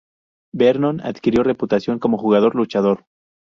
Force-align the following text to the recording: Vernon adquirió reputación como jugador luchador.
Vernon 0.51 0.99
adquirió 1.01 1.43
reputación 1.43 1.99
como 1.99 2.17
jugador 2.17 2.55
luchador. 2.55 3.05